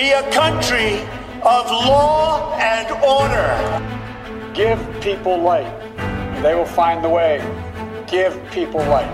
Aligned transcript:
be 0.00 0.12
a 0.12 0.30
country 0.32 0.94
of 1.42 1.66
law 1.70 2.56
and 2.58 2.90
order. 3.04 3.52
Give 4.54 4.78
people 5.02 5.36
light. 5.36 5.66
and 5.98 6.42
They 6.42 6.54
will 6.54 6.64
find 6.64 7.04
the 7.04 7.08
way. 7.10 7.36
Give 8.06 8.32
people 8.50 8.80
light. 8.80 9.12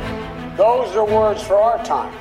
Those 0.56 0.94
are 0.94 1.04
words 1.04 1.42
for 1.42 1.56
our 1.56 1.84
time. 1.84 2.14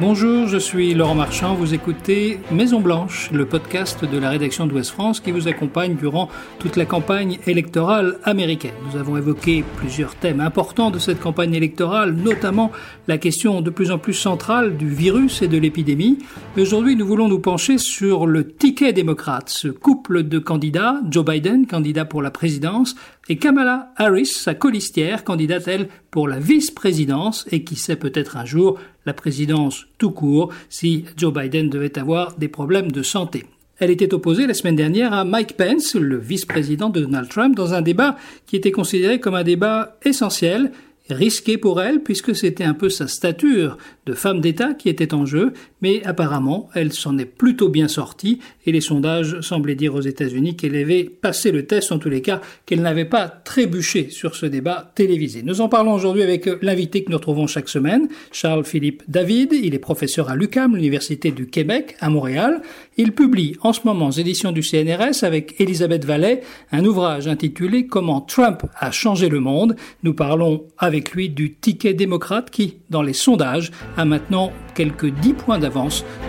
Bonjour, 0.00 0.46
je 0.46 0.58
suis 0.58 0.94
Laurent 0.94 1.16
Marchand, 1.16 1.56
vous 1.56 1.74
écoutez 1.74 2.38
Maison 2.52 2.78
Blanche, 2.78 3.32
le 3.32 3.46
podcast 3.46 4.04
de 4.04 4.16
la 4.16 4.30
rédaction 4.30 4.68
d'Ouest 4.68 4.92
France 4.92 5.18
qui 5.18 5.32
vous 5.32 5.48
accompagne 5.48 5.96
durant 5.96 6.28
toute 6.60 6.76
la 6.76 6.84
campagne 6.84 7.40
électorale 7.48 8.20
américaine. 8.22 8.74
Nous 8.86 8.96
avons 8.96 9.16
évoqué 9.16 9.64
plusieurs 9.76 10.14
thèmes 10.14 10.38
importants 10.38 10.92
de 10.92 11.00
cette 11.00 11.18
campagne 11.18 11.52
électorale, 11.52 12.12
notamment 12.12 12.70
la 13.08 13.18
question 13.18 13.60
de 13.60 13.70
plus 13.70 13.90
en 13.90 13.98
plus 13.98 14.14
centrale 14.14 14.76
du 14.76 14.88
virus 14.88 15.42
et 15.42 15.48
de 15.48 15.58
l'épidémie. 15.58 16.18
Aujourd'hui, 16.56 16.94
nous 16.94 17.06
voulons 17.06 17.26
nous 17.26 17.40
pencher 17.40 17.76
sur 17.76 18.28
le 18.28 18.52
ticket 18.52 18.92
démocrate, 18.92 19.48
ce 19.48 19.66
couple 19.66 20.22
de 20.22 20.38
candidats, 20.38 21.00
Joe 21.10 21.24
Biden, 21.24 21.66
candidat 21.66 22.04
pour 22.04 22.22
la 22.22 22.30
présidence, 22.30 22.94
et 23.28 23.36
Kamala 23.36 23.92
Harris, 23.96 24.26
sa 24.26 24.54
colistière, 24.54 25.24
candidate 25.24 25.66
elle 25.66 25.88
pour 26.10 26.28
la 26.28 26.38
vice-présidence 26.38 27.46
et 27.50 27.64
qui 27.64 27.76
sait 27.76 27.96
peut-être 27.96 28.36
un 28.36 28.46
jour 28.46 28.78
la 29.08 29.14
présidence 29.14 29.86
tout 29.96 30.10
court 30.10 30.52
si 30.68 31.06
Joe 31.16 31.32
Biden 31.32 31.70
devait 31.70 31.98
avoir 31.98 32.36
des 32.36 32.48
problèmes 32.48 32.92
de 32.92 33.02
santé. 33.02 33.46
Elle 33.78 33.90
était 33.90 34.12
opposée 34.12 34.46
la 34.46 34.54
semaine 34.54 34.76
dernière 34.76 35.14
à 35.14 35.24
Mike 35.24 35.56
Pence, 35.56 35.94
le 35.94 36.18
vice-président 36.18 36.90
de 36.90 37.00
Donald 37.00 37.28
Trump, 37.28 37.56
dans 37.56 37.72
un 37.72 37.80
débat 37.80 38.16
qui 38.46 38.56
était 38.56 38.72
considéré 38.72 39.18
comme 39.18 39.34
un 39.34 39.44
débat 39.44 39.96
essentiel 40.04 40.72
risqué 41.08 41.56
pour 41.56 41.80
elle 41.80 42.02
puisque 42.02 42.36
c'était 42.36 42.64
un 42.64 42.74
peu 42.74 42.90
sa 42.90 43.08
stature 43.08 43.78
de 44.04 44.12
femme 44.12 44.40
d'État 44.40 44.74
qui 44.74 44.90
était 44.90 45.14
en 45.14 45.24
jeu, 45.24 45.54
mais 45.80 46.02
apparemment 46.04 46.68
elle 46.74 46.92
s'en 46.92 47.18
est 47.18 47.24
plutôt 47.24 47.68
bien 47.68 47.88
sortie 47.88 48.40
et 48.66 48.72
les 48.72 48.80
sondages 48.80 49.40
semblaient 49.40 49.74
dire 49.74 49.94
aux 49.94 50.00
États-Unis 50.00 50.56
qu'elle 50.56 50.76
avait 50.76 51.04
passé 51.04 51.52
le 51.52 51.66
test, 51.66 51.92
en 51.92 51.98
tous 51.98 52.08
les 52.08 52.22
cas 52.22 52.40
qu'elle 52.66 52.82
n'avait 52.82 53.04
pas 53.04 53.28
trébuché 53.28 54.10
sur 54.10 54.34
ce 54.34 54.46
débat 54.46 54.92
télévisé. 54.94 55.42
Nous 55.42 55.60
en 55.60 55.68
parlons 55.68 55.94
aujourd'hui 55.94 56.22
avec 56.22 56.48
l'invité 56.62 57.02
que 57.02 57.10
nous 57.10 57.16
retrouvons 57.16 57.46
chaque 57.46 57.68
semaine, 57.68 58.08
Charles-Philippe 58.32 59.04
David. 59.08 59.52
Il 59.52 59.74
est 59.74 59.78
professeur 59.78 60.28
à 60.28 60.36
l'UCAM, 60.36 60.76
l'Université 60.76 61.30
du 61.30 61.46
Québec, 61.46 61.96
à 62.00 62.10
Montréal. 62.10 62.60
Il 62.96 63.12
publie 63.12 63.56
en 63.62 63.72
ce 63.72 63.80
moment 63.84 64.08
aux 64.08 64.12
éditions 64.12 64.52
du 64.52 64.62
CNRS 64.62 65.22
avec 65.22 65.60
Elisabeth 65.60 66.04
Vallet 66.04 66.42
un 66.72 66.84
ouvrage 66.84 67.28
intitulé 67.28 67.86
Comment 67.86 68.20
Trump 68.20 68.62
a 68.78 68.90
changé 68.90 69.28
le 69.28 69.40
monde. 69.40 69.76
Nous 70.02 70.14
parlons 70.14 70.64
avec 70.78 71.12
lui 71.12 71.28
du 71.28 71.54
ticket 71.54 71.94
démocrate 71.94 72.50
qui, 72.50 72.78
dans 72.90 73.02
les 73.02 73.12
sondages, 73.12 73.70
a 73.96 74.04
maintenant 74.04 74.52
quelques 74.74 75.06
10 75.06 75.34
points 75.34 75.58
d'avance 75.58 75.67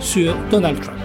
sur 0.00 0.34
Donald 0.50 0.80
Trump. 0.80 0.98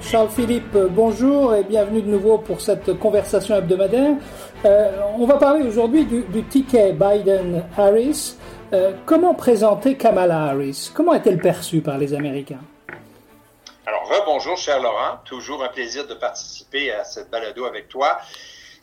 Charles-Philippe, 0.00 0.76
bonjour 0.90 1.54
et 1.54 1.64
bienvenue 1.64 2.02
de 2.02 2.08
nouveau 2.08 2.38
pour 2.38 2.60
cette 2.60 2.98
conversation 2.98 3.56
hebdomadaire. 3.56 4.16
Euh, 4.64 4.90
on 5.18 5.26
va 5.26 5.36
parler 5.38 5.66
aujourd'hui 5.66 6.04
du, 6.04 6.44
ticket 6.44 6.92
Biden-Harris. 6.92 8.36
Euh, 8.72 8.92
comment 9.06 9.34
présenter 9.34 9.96
Kamala 9.96 10.50
Harris? 10.50 10.90
Comment 10.94 11.14
est-elle 11.14 11.38
perçue 11.38 11.80
par 11.80 11.98
les 11.98 12.14
Américains? 12.14 12.60
Alors, 13.86 14.02
bonjour, 14.26 14.56
cher 14.56 14.80
Laurent. 14.80 15.18
Toujours 15.24 15.62
un 15.62 15.68
plaisir 15.68 16.06
de 16.06 16.14
participer 16.14 16.92
à 16.92 17.04
cette 17.04 17.30
balado 17.30 17.64
avec 17.64 17.88
toi. 17.88 18.18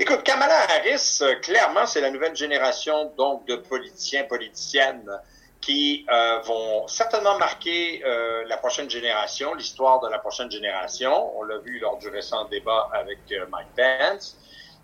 Écoute, 0.02 0.24
Kamala 0.24 0.56
Harris, 0.70 1.20
euh, 1.22 1.36
clairement, 1.42 1.86
c'est 1.86 2.00
la 2.00 2.10
nouvelle 2.10 2.34
génération 2.34 3.12
donc 3.18 3.46
de 3.48 3.58
politiciens, 3.58 4.24
politiciennes 4.24 5.12
qui 5.60 6.06
euh, 6.10 6.40
vont 6.40 6.88
certainement 6.88 7.38
marquer 7.38 8.02
euh, 8.06 8.46
la 8.48 8.56
prochaine 8.56 8.90
génération, 8.90 9.54
l'histoire 9.56 10.00
de 10.00 10.08
la 10.08 10.18
prochaine 10.20 10.50
génération. 10.50 11.38
On 11.38 11.44
l'a 11.44 11.58
vu 11.58 11.80
lors 11.80 11.98
du 11.98 12.08
récent 12.08 12.46
débat 12.46 12.90
avec 12.94 13.20
Mike 13.50 13.68
Pence. 13.76 14.38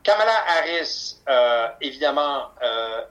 Kamala 0.04 0.34
Harris, 0.50 1.16
évidemment, 1.81 2.52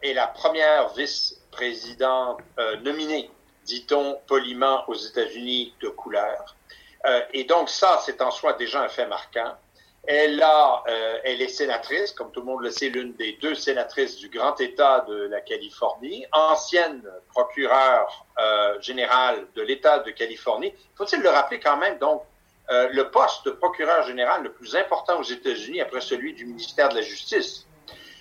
est 0.02 0.12
la 0.12 0.28
première 0.28 0.90
vice-présidente 0.90 2.38
nominée, 2.82 3.30
dit-on 3.64 4.20
poliment, 4.28 4.84
aux 4.88 4.94
États-Unis 4.94 5.74
de 5.80 5.88
couleur. 5.88 6.54
et 7.32 7.42
donc 7.44 7.68
ça, 7.68 8.00
c'est 8.04 8.22
en 8.22 8.30
soi 8.30 8.52
déjà 8.52 8.82
un 8.82 8.88
fait 8.88 9.06
marquant. 9.06 9.56
Elle, 10.06 10.42
a, 10.42 10.82
euh, 10.86 11.18
elle 11.24 11.40
est 11.40 11.48
sénatrice, 11.48 12.12
comme 12.12 12.30
tout 12.30 12.40
le 12.40 12.46
monde 12.46 12.62
le 12.62 12.70
sait, 12.70 12.90
l'une 12.90 13.14
des 13.14 13.38
deux 13.40 13.54
sénatrices 13.54 14.16
du 14.16 14.28
grand 14.28 14.60
État 14.60 15.04
de 15.08 15.28
la 15.28 15.40
Californie, 15.40 16.26
ancienne 16.32 17.02
procureure 17.30 18.26
euh, 18.38 18.78
générale 18.80 19.46
de 19.54 19.62
l'État 19.62 20.00
de 20.00 20.10
Californie. 20.10 20.74
Faut-il 20.94 21.20
le 21.20 21.30
rappeler 21.30 21.58
quand 21.58 21.78
même, 21.78 21.98
donc, 21.98 22.22
euh, 22.70 22.88
le 22.92 23.10
poste 23.10 23.46
de 23.46 23.50
procureur 23.52 24.06
général 24.06 24.42
le 24.42 24.52
plus 24.52 24.76
important 24.76 25.18
aux 25.18 25.24
États-Unis 25.24 25.80
après 25.80 26.00
celui 26.00 26.34
du 26.34 26.44
ministère 26.46 26.90
de 26.90 26.96
la 26.96 27.02
Justice. 27.02 27.66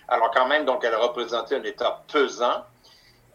Alors 0.07 0.31
quand 0.31 0.47
même, 0.47 0.65
donc, 0.65 0.83
elle 0.83 0.93
a 0.93 0.99
représenté 0.99 1.55
un 1.55 1.63
État 1.63 2.03
pesant. 2.11 2.63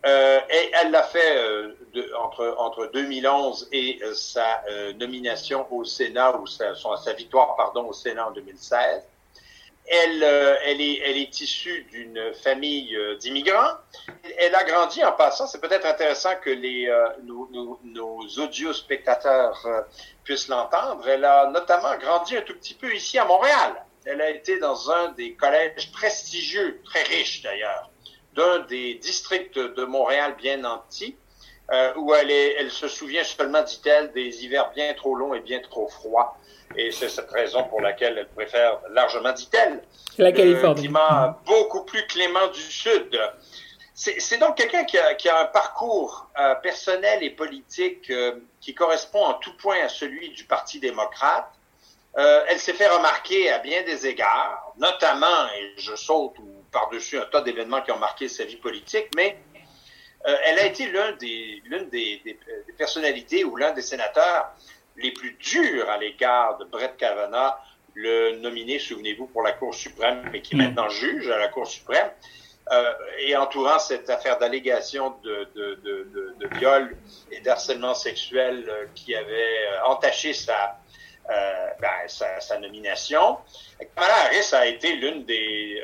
Euh, 0.06 0.40
et 0.48 0.70
elle 0.74 0.92
l'a 0.92 1.02
fait 1.02 1.36
euh, 1.36 1.74
entre, 2.20 2.54
entre 2.58 2.86
2011 2.92 3.68
et 3.72 3.98
euh, 4.02 4.14
sa 4.14 4.62
nomination 4.98 5.66
au 5.72 5.84
Sénat, 5.84 6.36
ou 6.38 6.46
sa, 6.46 7.12
victoire 7.14 7.56
pardon, 7.56 7.86
au 7.86 7.92
Sénat 7.92 8.28
en 8.28 8.30
2016. 8.30 9.02
Elle, 9.90 10.22
elle, 10.22 10.82
est, 10.82 10.98
elle 10.98 11.16
est 11.16 11.40
issue 11.40 11.86
d'une 11.90 12.34
famille 12.42 12.94
d'immigrants. 13.20 13.72
Elle 14.38 14.54
a 14.54 14.62
grandi 14.62 15.02
en 15.02 15.12
passant, 15.12 15.46
c'est 15.46 15.62
peut-être 15.62 15.86
intéressant 15.86 16.36
que 16.42 16.50
les, 16.50 16.94
nos, 17.24 17.48
nos, 17.50 17.80
nos 17.82 18.20
audio 18.38 18.74
spectateurs 18.74 19.66
puissent 20.24 20.48
l'entendre. 20.48 21.08
Elle 21.08 21.24
a 21.24 21.50
notamment 21.50 21.96
grandi 21.96 22.36
un 22.36 22.42
tout 22.42 22.52
petit 22.52 22.74
peu 22.74 22.94
ici 22.94 23.18
à 23.18 23.24
Montréal. 23.24 23.82
Elle 24.04 24.20
a 24.20 24.28
été 24.28 24.58
dans 24.58 24.90
un 24.90 25.12
des 25.12 25.32
collèges 25.34 25.90
prestigieux, 25.90 26.82
très 26.84 27.02
riches 27.04 27.40
d'ailleurs, 27.42 27.90
d'un 28.38 28.60
des 28.60 28.94
districts 28.94 29.58
de 29.58 29.84
Montréal 29.84 30.36
bien 30.38 30.58
nantis, 30.58 31.16
euh, 31.70 31.92
où 31.96 32.14
elle, 32.14 32.30
est, 32.30 32.54
elle 32.58 32.70
se 32.70 32.88
souvient 32.88 33.24
seulement, 33.24 33.62
dit-elle, 33.62 34.12
des 34.12 34.44
hivers 34.44 34.70
bien 34.70 34.94
trop 34.94 35.14
longs 35.16 35.34
et 35.34 35.40
bien 35.40 35.60
trop 35.60 35.88
froids. 35.88 36.38
Et 36.76 36.90
c'est 36.92 37.08
cette 37.08 37.30
raison 37.30 37.64
pour 37.64 37.80
laquelle 37.80 38.16
elle 38.16 38.28
préfère 38.28 38.80
largement, 38.90 39.32
dit-elle, 39.32 39.82
la 40.18 40.32
Californie. 40.32 40.74
le 40.74 40.80
climat 40.80 41.38
beaucoup 41.46 41.84
plus 41.84 42.06
clément 42.06 42.46
du 42.48 42.60
Sud. 42.60 43.18
C'est 43.94 44.38
donc 44.38 44.56
quelqu'un 44.56 44.84
qui 44.84 44.96
a, 44.96 45.14
qui 45.14 45.28
a, 45.28 45.40
un 45.40 45.46
parcours 45.46 46.28
euh, 46.38 46.54
personnel 46.56 47.20
et 47.24 47.30
politique 47.30 48.08
euh, 48.10 48.36
qui 48.60 48.72
correspond 48.72 49.24
en 49.24 49.34
tout 49.34 49.56
point 49.56 49.80
à 49.84 49.88
celui 49.88 50.30
du 50.30 50.44
Parti 50.44 50.78
démocrate. 50.78 51.50
Elle 52.16 52.58
s'est 52.58 52.72
fait 52.72 52.88
remarquer 52.88 53.48
à 53.52 53.60
bien 53.60 53.84
des 53.84 54.08
égards, 54.08 54.72
notamment, 54.76 55.46
et 55.56 55.80
je 55.80 55.94
saute 55.94 56.36
ou 56.40 56.57
par-dessus 56.72 57.18
un 57.18 57.24
tas 57.26 57.40
d'événements 57.40 57.82
qui 57.82 57.90
ont 57.92 57.98
marqué 57.98 58.28
sa 58.28 58.44
vie 58.44 58.56
politique, 58.56 59.08
mais 59.16 59.38
euh, 60.26 60.36
elle 60.46 60.58
a 60.58 60.66
été 60.66 60.86
l'une 60.86 61.16
des, 61.18 61.62
des, 62.24 62.38
des, 62.66 62.72
personnalités 62.76 63.44
ou 63.44 63.56
l'un 63.56 63.72
des 63.72 63.82
sénateurs 63.82 64.52
les 64.96 65.12
plus 65.12 65.32
durs 65.34 65.88
à 65.88 65.96
l'égard 65.96 66.58
de 66.58 66.64
Brett 66.64 66.96
Kavanaugh, 66.96 67.54
le 67.94 68.38
nominé, 68.38 68.78
souvenez-vous, 68.78 69.26
pour 69.26 69.42
la 69.42 69.52
Cour 69.52 69.74
suprême, 69.74 70.28
mais 70.32 70.42
qui 70.42 70.54
est 70.54 70.58
mm. 70.58 70.62
maintenant 70.62 70.88
juge 70.88 71.28
à 71.30 71.38
la 71.38 71.48
Cour 71.48 71.66
suprême, 71.66 72.10
euh, 72.70 72.92
et 73.20 73.34
entourant 73.36 73.78
cette 73.78 74.10
affaire 74.10 74.38
d'allégation 74.38 75.14
de, 75.24 75.48
de, 75.54 75.78
de, 75.82 76.34
de, 76.38 76.58
viol 76.58 76.94
et 77.32 77.40
d'harcèlement 77.40 77.94
sexuel 77.94 78.66
euh, 78.68 78.84
qui 78.94 79.14
avait 79.14 79.32
euh, 79.32 79.86
entaché 79.86 80.34
sa, 80.34 80.78
euh, 81.30 81.66
ben, 81.80 81.88
sa, 82.06 82.40
sa, 82.40 82.58
nomination. 82.58 83.36
Kamala 83.94 84.14
Harris 84.24 84.54
a 84.54 84.66
été 84.66 84.96
l'une 84.96 85.24
des 85.26 85.82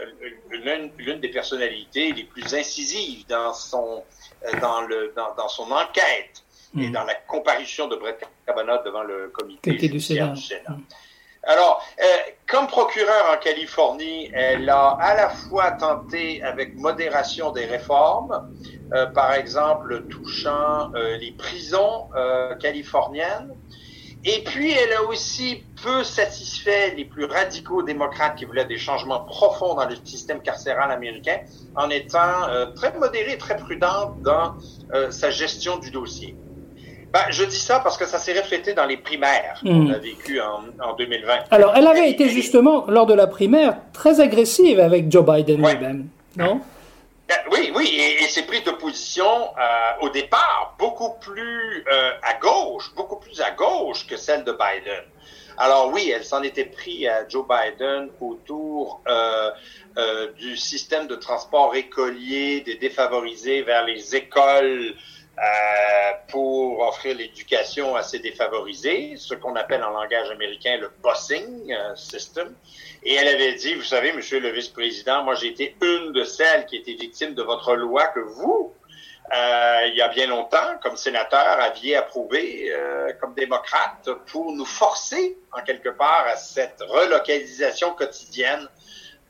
l'une 0.97 1.21
des 1.21 1.29
personnalités 1.29 2.13
les 2.13 2.25
plus 2.25 2.55
incisives 2.55 3.27
dans 3.27 3.53
son 3.53 4.03
euh, 4.47 4.61
dans 4.61 4.81
le 4.83 5.13
dans, 5.15 5.35
dans 5.35 5.49
son 5.49 5.71
enquête 5.71 6.43
et 6.79 6.89
hmm. 6.89 6.93
dans 6.93 7.05
la 7.05 7.15
comparution 7.15 7.89
de 7.89 7.97
Brett 7.97 8.25
Kavanaugh 8.47 8.83
devant 8.87 9.03
le 9.03 9.29
comité 9.29 9.79
judiciaire 9.79 10.33
du 10.33 10.41
Sénat. 10.41 10.79
Alors, 11.47 11.85
euh, 12.01 12.05
comme 12.47 12.67
procureur 12.67 13.31
en 13.31 13.37
Californie, 13.37 14.31
elle 14.33 14.71
a 14.71 14.97
à 14.99 15.15
la 15.15 15.29
fois 15.29 15.73
tenté 15.73 16.43
avec 16.43 16.75
modération 16.75 17.53
des 17.53 17.67
réformes, 17.67 18.51
euh, 18.95 19.05
par 19.09 19.35
exemple 19.35 20.05
touchant 20.09 20.91
les 20.95 21.33
prisons 21.33 22.09
californiennes, 22.61 23.55
et 24.25 24.43
puis, 24.43 24.73
elle 24.73 24.93
a 24.95 25.03
aussi 25.03 25.63
peu 25.83 26.03
satisfait 26.03 26.95
les 26.97 27.05
plus 27.05 27.27
radicaux 27.27 27.83
démocrates 27.83 28.37
qui 28.37 28.47
voulaient 28.47 28.65
des 28.65 28.79
changements 28.79 29.21
profonds 29.21 29.75
dans 29.75 29.87
le 29.87 29.97
système 30.03 30.41
carcéral 30.41 30.91
américain 30.91 31.41
en 31.77 31.91
étant 31.91 32.49
euh, 32.49 32.67
très 32.75 32.97
modérée, 32.99 33.37
très 33.37 33.57
prudente 33.57 34.23
dans 34.23 34.55
euh, 34.95 35.11
sa 35.11 35.31
gestion 35.31 35.77
du 35.77 35.91
dossier. 35.91 36.35
Ben, 37.13 37.21
je 37.31 37.45
dis 37.45 37.59
ça 37.59 37.81
parce 37.81 37.99
que 37.99 38.07
ça 38.07 38.19
s'est 38.19 38.33
reflété 38.33 38.73
dans 38.73 38.87
les 38.87 38.97
primaires 38.97 39.61
qu'on 39.63 39.91
a 39.91 39.99
vécues 39.99 40.41
en, 40.41 40.65
en, 40.83 40.97
2020. 40.97 41.33
Alors, 41.51 41.75
elle 41.77 41.87
avait 41.87 42.11
été 42.11 42.29
justement, 42.29 42.87
lors 42.89 43.07
de 43.07 43.15
la 43.15 43.27
primaire, 43.27 43.77
très 43.93 44.21
agressive 44.21 44.81
avec 44.81 45.13
Joe 45.13 45.25
Biden 45.25 45.59
lui-même, 45.59 46.09
non? 46.37 46.61
Oui, 47.51 47.73
oui, 47.75 47.97
et, 47.97 48.29
ses 48.29 48.43
prises 48.43 48.65
de 48.65 48.73
position 48.73 49.25
euh, 49.27 49.93
au 50.01 50.09
départ 50.09 50.75
beaucoup 50.79 51.15
plus 51.21 51.85
euh, 51.91 52.13
à 52.23 52.35
gauche, 52.35 52.93
beaucoup 52.95 53.17
plus 53.17 53.41
à 53.41 53.51
gauche 53.53 54.07
que 54.07 54.17
celle 54.17 54.45
de 54.45 54.53
Biden. 54.53 55.05
Alors 55.57 55.93
oui, 55.93 56.13
elle 56.15 56.25
s'en 56.25 56.43
était 56.43 56.65
pris 56.65 57.07
à 57.07 57.29
Joe 57.29 57.47
Biden 57.47 58.11
autour 58.21 59.03
euh, 59.07 59.51
euh, 59.97 60.33
du 60.33 60.57
système 60.57 61.07
de 61.07 61.15
transport 61.15 61.77
écolier 61.77 62.63
des 62.63 62.75
défavorisés 62.75 63.63
vers 63.63 63.85
les 63.85 64.17
écoles 64.17 64.95
euh, 65.39 66.13
pour 66.29 66.81
offrir 66.81 67.17
l'éducation 67.17 67.97
à 67.97 68.03
ces 68.03 68.19
défavorisés, 68.19 69.15
ce 69.17 69.35
qu'on 69.35 69.57
appelle 69.57 69.83
en 69.83 69.91
langage 69.91 70.31
américain 70.31 70.77
le 70.77 70.91
busing 71.03 71.73
euh, 71.73 71.95
system. 71.97 72.55
Et 73.03 73.15
elle 73.15 73.29
avait 73.29 73.55
dit, 73.55 73.75
vous 73.75 73.83
savez, 73.83 74.13
monsieur 74.13 74.41
le 74.41 74.51
vice-président, 74.51 75.25
moi 75.25 75.35
j'ai 75.35 75.49
été 75.49 75.77
une 75.83 76.13
de 76.13 76.25
celles 76.25 76.67
qui 76.67 76.77
étaient 76.77 76.95
victimes 76.95 77.35
de 77.35 77.43
votre 77.43 77.75
loi 77.75 78.07
que 78.09 78.21
vous, 78.21 78.75
euh, 79.33 79.87
il 79.89 79.95
y 79.95 80.03
a 80.03 80.09
bien 80.09 80.27
longtemps, 80.27 80.79
comme 80.83 80.97
sénateur, 80.97 81.59
aviez 81.59 81.97
approuvé 81.97 82.71
euh, 82.71 83.13
comme 83.21 83.35
démocrate 83.35 84.09
pour 84.27 84.53
nous 84.53 84.67
forcer, 84.67 85.39
en 85.53 85.63
quelque 85.63 85.89
part, 85.89 86.27
à 86.27 86.37
cette 86.37 86.81
relocalisation 86.83 87.95
quotidienne 87.95 88.69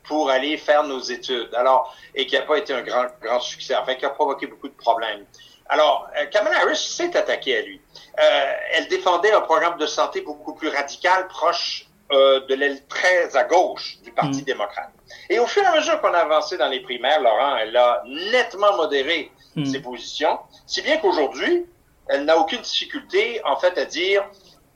pour 0.02 0.30
aller 0.30 0.56
faire 0.56 0.82
nos 0.82 1.00
études. 1.00 1.54
Alors, 1.54 1.96
et 2.14 2.26
qui 2.26 2.34
n'a 2.34 2.42
pas 2.42 2.58
été 2.58 2.74
un 2.74 2.82
grand, 2.82 3.06
grand 3.22 3.40
succès, 3.40 3.76
enfin, 3.76 3.94
qui 3.94 4.04
a 4.04 4.10
provoqué 4.10 4.46
beaucoup 4.46 4.68
de 4.68 4.74
problèmes. 4.74 5.24
Alors, 5.68 6.08
euh, 6.18 6.26
Kamala 6.26 6.60
Harris 6.60 6.76
s'est 6.76 7.16
attaquée 7.16 7.56
à 7.58 7.62
lui. 7.62 7.80
Euh, 8.20 8.52
elle 8.72 8.88
défendait 8.88 9.32
un 9.32 9.40
programme 9.40 9.78
de 9.78 9.86
santé 9.86 10.20
beaucoup 10.20 10.54
plus 10.54 10.68
radical, 10.68 11.26
proche 11.28 11.86
euh, 12.12 12.40
de 12.46 12.54
l'aile 12.54 12.86
très 12.86 13.34
à 13.34 13.44
gauche 13.44 13.98
du 14.02 14.12
Parti 14.12 14.42
mm. 14.42 14.44
démocrate. 14.44 14.90
Et 15.30 15.38
au 15.38 15.46
fur 15.46 15.62
et 15.62 15.66
à 15.66 15.74
mesure 15.74 16.00
qu'on 16.00 16.12
a 16.12 16.18
avancé 16.18 16.58
dans 16.58 16.68
les 16.68 16.80
primaires, 16.80 17.20
Laurent, 17.20 17.56
elle 17.56 17.76
a 17.76 18.02
nettement 18.30 18.76
modéré 18.76 19.30
mm. 19.56 19.64
ses 19.64 19.80
positions, 19.80 20.38
si 20.66 20.82
bien 20.82 20.98
qu'aujourd'hui, 20.98 21.66
elle 22.08 22.24
n'a 22.24 22.38
aucune 22.38 22.60
difficulté, 22.60 23.40
en 23.44 23.56
fait, 23.56 23.78
à 23.78 23.86
dire 23.86 24.22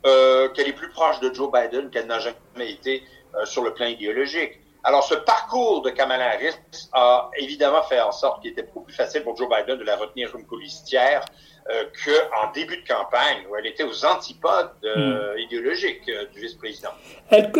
euh, 0.06 0.49
qu'elle 0.50 0.69
est 0.69 0.73
plus 0.73 0.91
proche 0.91 1.20
de 1.20 1.32
Joe 1.34 1.50
Biden 1.52 1.91
qu'elle 1.91 2.06
n'a 2.06 2.19
jamais 2.19 2.70
été 2.70 3.02
euh, 3.34 3.44
sur 3.44 3.62
le 3.62 3.75
plan 3.75 3.87
idéologique. 3.87 4.61
Alors, 4.85 5.05
ce 5.05 5.15
parcours 5.15 5.83
de 5.83 5.91
Kamala 5.91 6.33
Harris 6.33 6.55
a 6.93 7.31
évidemment 7.37 7.83
fait 7.83 8.01
en 8.01 8.13
sorte 8.13 8.43
qu'il 8.43 8.53
était 8.53 8.63
beaucoup 8.63 8.83
plus 8.83 8.95
facile 8.95 9.23
pour 9.23 9.37
Joe 9.37 9.49
Biden 9.49 9.79
de 9.79 9.85
la 9.85 9.97
retenir 9.97 10.31
comme 10.31 10.47
colistière 10.47 11.25
euh, 11.71 11.85
qu'en 12.05 12.53
début 12.53 12.77
de 12.77 12.87
campagne, 12.87 13.39
où 13.51 13.57
elle 13.57 13.67
était 13.67 13.83
aux 13.83 14.07
antipodes 14.07 14.71
euh, 14.85 15.35
hmm. 15.35 15.39
idéologiques 15.41 16.09
euh, 16.09 16.25
du 16.33 16.41
vice-président. 16.41 16.89
Elle, 17.29 17.53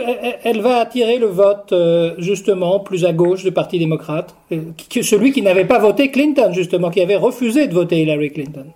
elle, 0.44 0.61
va 0.62 0.79
attirer 0.79 1.19
le 1.19 1.26
vote, 1.26 1.73
euh, 1.73 2.15
justement, 2.19 2.81
plus 2.81 3.05
à 3.05 3.12
gauche 3.12 3.43
du 3.43 3.53
Parti 3.53 3.79
démocrate, 3.79 4.35
que 4.50 5.03
celui 5.03 5.32
qui 5.32 5.43
n'avait 5.43 5.67
pas 5.67 5.79
voté 5.79 6.11
Clinton, 6.11 6.53
justement, 6.55 6.91
qui 6.91 7.03
avait 7.03 7.17
refusé 7.17 7.67
de 7.67 7.75
voter 7.75 8.03
Hillary 8.03 8.32
Clinton. 8.32 8.73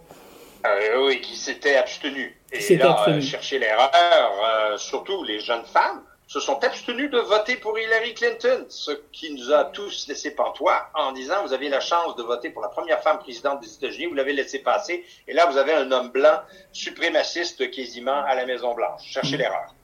oui, 0.99 1.21
qui 1.21 1.37
s'était 1.37 1.77
abstenu. 1.77 2.37
Et 2.53 2.77
là, 2.77 2.91
abstenu. 2.91 3.23
chercher 3.23 3.59
l'erreur, 3.59 4.79
surtout 4.79 5.25
les 5.25 5.41
jeunes 5.41 5.65
femmes 5.65 6.03
se 6.27 6.41
sont 6.41 6.63
abstenus 6.65 7.11
de 7.11 7.19
voter 7.19 7.57
pour 7.57 7.79
Hillary 7.79 8.15
Clinton, 8.15 8.65
ce 8.69 8.93
qui 9.13 9.35
nous 9.35 9.53
a 9.53 9.67
tous 9.67 10.09
laissé 10.09 10.35
pantois 10.35 10.89
en 10.95 11.13
disant 11.13 11.45
vous 11.45 11.53
avez 11.53 11.69
la 11.69 11.81
chance 11.81 12.17
de 12.17 12.23
voter 12.23 12.51
pour 12.51 12.63
la 12.63 12.69
première 12.69 13.03
femme 13.03 13.19
présidente 13.19 13.61
des 13.61 13.75
États-Unis, 13.75 14.07
vous 14.07 14.15
l'avez 14.15 14.33
laissé 14.33 14.61
passer, 14.61 15.05
et 15.29 15.33
là 15.33 15.47
vous 15.47 15.59
avez 15.59 15.73
un 15.73 15.91
homme 15.93 16.11
blanc 16.11 16.41
suprémaciste 16.73 17.71
quasiment 17.71 18.25
à 18.25 18.35
la 18.35 18.47
Maison 18.47 18.75
Blanche. 18.75 19.03
Cherchez 19.05 19.37
l'erreur. 19.37 19.75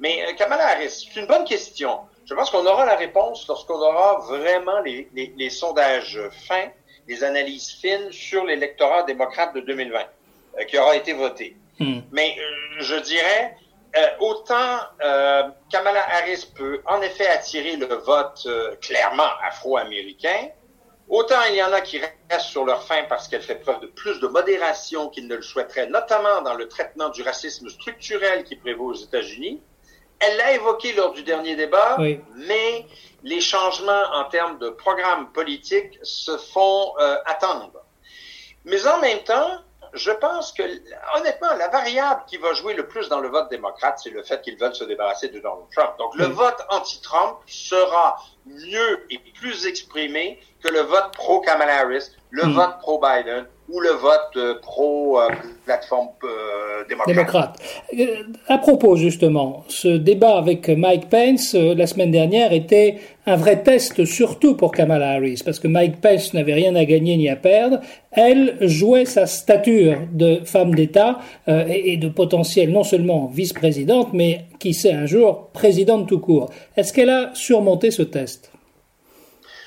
Mais 0.00 0.24
euh, 0.26 0.32
Kamala 0.34 0.68
Harris, 0.68 1.08
c'est 1.12 1.20
une 1.20 1.26
bonne 1.26 1.44
question. 1.44 2.00
Je 2.24 2.34
pense 2.34 2.50
qu'on 2.50 2.66
aura 2.66 2.84
la 2.84 2.96
réponse 2.96 3.46
lorsqu'on 3.48 3.80
aura 3.80 4.18
vraiment 4.28 4.80
les, 4.80 5.08
les, 5.14 5.32
les, 5.36 5.50
sondages 5.50 6.20
fins, 6.46 6.68
les 7.06 7.24
analyses 7.24 7.70
fines 7.70 8.12
sur 8.12 8.44
l'électorat 8.44 9.02
démocrate 9.04 9.54
de 9.54 9.60
2020 9.60 10.00
euh, 10.58 10.64
qui 10.64 10.78
aura 10.78 10.94
été 10.96 11.12
voté. 11.12 11.56
Hmm. 11.78 12.00
Mais 12.12 12.36
euh, 12.38 12.80
je 12.80 12.96
dirais 12.96 13.56
euh, 13.98 14.06
autant 14.20 14.78
euh, 15.02 15.42
Kamala 15.70 16.04
Harris 16.14 16.46
peut 16.54 16.80
en 16.86 17.00
effet 17.02 17.26
attirer 17.26 17.76
le 17.76 17.86
vote 17.86 18.42
euh, 18.46 18.76
clairement 18.76 19.30
afro-américain, 19.42 20.48
autant 21.08 21.42
il 21.50 21.56
y 21.56 21.62
en 21.62 21.72
a 21.72 21.80
qui 21.80 21.98
restent 21.98 22.48
sur 22.48 22.64
leur 22.64 22.84
faim 22.84 23.04
parce 23.08 23.26
qu'elle 23.26 23.42
fait 23.42 23.56
preuve 23.56 23.80
de 23.80 23.86
plus 23.86 24.20
de 24.20 24.28
modération 24.28 25.08
qu'ils 25.08 25.26
ne 25.26 25.34
le 25.34 25.42
souhaiteraient, 25.42 25.88
notamment 25.88 26.42
dans 26.42 26.54
le 26.54 26.68
traitement 26.68 27.08
du 27.08 27.22
racisme 27.22 27.68
structurel 27.68 28.44
qui 28.44 28.56
prévaut 28.56 28.90
aux 28.92 28.94
États-Unis. 28.94 29.60
Elle 30.20 30.36
l'a 30.36 30.52
évoqué 30.52 30.92
lors 30.92 31.12
du 31.12 31.22
dernier 31.22 31.56
débat, 31.56 31.96
mais 31.98 32.86
les 33.22 33.40
changements 33.40 34.02
en 34.14 34.24
termes 34.24 34.58
de 34.58 34.68
programme 34.68 35.32
politique 35.32 35.98
se 36.02 36.36
font 36.36 36.92
attendre. 37.24 37.84
Mais 38.64 38.84
en 38.88 39.00
même 39.00 39.20
temps, 39.20 39.62
je 39.94 40.10
pense 40.10 40.52
que, 40.52 40.62
honnêtement, 41.16 41.54
la 41.58 41.68
variable 41.68 42.22
qui 42.26 42.36
va 42.36 42.52
jouer 42.52 42.74
le 42.74 42.86
plus 42.86 43.08
dans 43.08 43.20
le 43.20 43.28
vote 43.28 43.50
démocrate, 43.50 43.98
c'est 44.02 44.10
le 44.10 44.22
fait 44.22 44.40
qu'ils 44.42 44.58
veulent 44.58 44.74
se 44.74 44.84
débarrasser 44.84 45.28
de 45.28 45.38
Donald 45.40 45.66
Trump. 45.74 45.92
Donc, 45.98 46.14
le 46.16 46.26
vote 46.26 46.58
anti-Trump 46.68 47.38
sera 47.46 48.16
mieux 48.46 49.06
et 49.10 49.18
plus 49.34 49.66
exprimé 49.66 50.40
que 50.62 50.68
le 50.68 50.80
vote 50.80 51.12
pro-Kamala 51.12 51.80
Harris, 51.80 52.10
le 52.30 52.44
hmm. 52.44 52.54
vote 52.54 52.78
pro-Biden 52.80 53.46
ou 53.68 53.80
le 53.80 53.90
vote 53.90 54.36
euh, 54.36 54.54
pro-plateforme 54.60 56.08
euh, 56.24 56.84
démocrate. 56.88 57.58
démocrate. 57.92 58.38
à 58.48 58.58
propos, 58.58 58.96
justement, 58.96 59.64
ce 59.68 59.88
débat 59.88 60.38
avec 60.38 60.68
Mike 60.68 61.10
Pence 61.10 61.54
euh, 61.54 61.74
la 61.74 61.86
semaine 61.86 62.10
dernière 62.10 62.52
était 62.52 62.98
un 63.26 63.36
vrai 63.36 63.62
test 63.62 64.06
surtout 64.06 64.56
pour 64.56 64.72
Kamala 64.72 65.10
Harris, 65.10 65.42
parce 65.44 65.58
que 65.58 65.68
Mike 65.68 66.00
Pence 66.00 66.32
n'avait 66.32 66.54
rien 66.54 66.74
à 66.76 66.86
gagner 66.86 67.16
ni 67.18 67.28
à 67.28 67.36
perdre. 67.36 67.80
Elle 68.10 68.56
jouait 68.62 69.04
sa 69.04 69.26
stature 69.26 69.98
de 70.12 70.40
femme 70.46 70.74
d'État 70.74 71.18
et, 71.46 71.92
et, 71.92 71.96
de 71.98 72.08
potentielle 72.08 72.72
non 72.72 72.84
seulement 72.84 73.26
vice-présidente, 73.26 74.14
mais 74.14 74.46
qui 74.58 74.72
sait 74.72 74.92
un 74.92 75.04
jour 75.04 75.50
présidente 75.52 76.08
tout 76.08 76.20
court. 76.20 76.48
Est-ce 76.74 76.94
qu'elle 76.94 77.10
a 77.10 77.30
surmonté 77.34 77.90
ce 77.90 78.00
test? 78.00 78.50